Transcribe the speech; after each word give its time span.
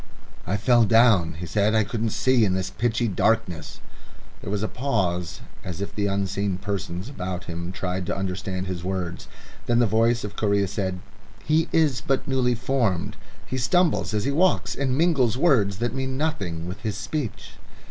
"I 0.47 0.57
fell 0.57 0.83
down," 0.83 1.35
he 1.35 1.45
said; 1.45 1.75
"I 1.75 1.83
couldn't 1.83 2.09
see 2.09 2.43
in 2.43 2.55
this 2.55 2.71
pitchy 2.71 3.07
darkness." 3.07 3.81
There 4.41 4.49
was 4.49 4.63
a 4.63 4.67
pause 4.67 5.41
as 5.63 5.79
if 5.79 5.93
the 5.93 6.07
unseen 6.07 6.57
persons 6.57 7.07
about 7.07 7.43
him 7.43 7.71
tried 7.71 8.07
to 8.07 8.17
understand 8.17 8.65
his 8.65 8.83
words. 8.83 9.27
Then 9.67 9.77
the 9.77 9.85
voice 9.85 10.23
of 10.23 10.35
Correa 10.35 10.67
said: 10.67 11.01
"He 11.43 11.69
is 11.71 12.01
but 12.01 12.27
newly 12.27 12.55
formed. 12.55 13.15
He 13.45 13.59
stumbles 13.59 14.15
as 14.15 14.23
he 14.25 14.31
walks 14.31 14.73
and 14.73 14.97
mingles 14.97 15.37
words 15.37 15.77
that 15.77 15.93
mean 15.93 16.17
nothing 16.17 16.65
with 16.67 16.81
his 16.81 16.97
speech." 16.97 17.51